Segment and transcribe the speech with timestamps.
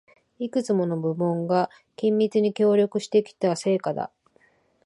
[0.39, 4.09] いくつもの部門が緊密に協力してきた成果だ